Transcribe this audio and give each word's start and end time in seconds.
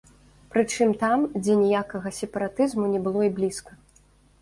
Прычым 0.55 0.93
там, 1.03 1.27
дзе 1.43 1.53
ніякага 1.61 2.15
сепаратызму 2.23 2.91
не 2.97 3.05
было 3.07 3.21
і 3.31 3.35
блізка. 3.41 3.83